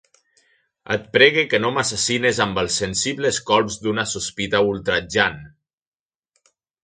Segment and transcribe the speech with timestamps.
[0.93, 5.37] Et pregue que no m'assassines amb els sensibles colps d'una sospita ultratjant.